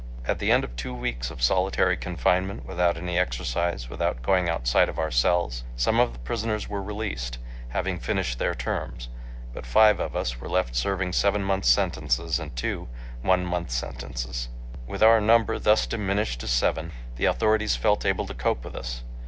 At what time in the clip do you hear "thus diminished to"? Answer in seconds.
15.59-16.47